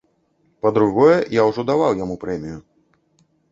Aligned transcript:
Па-другое, 0.65 1.17
я 1.39 1.45
ўжо 1.51 1.61
даваў 1.69 2.01
яму 2.05 2.19
прэмію. 2.25 2.59